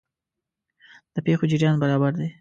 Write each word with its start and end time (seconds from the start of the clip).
د 1.13 1.15
پېښو 1.25 1.45
جریان 1.51 1.75
برابر 1.81 2.11
دی. 2.19 2.27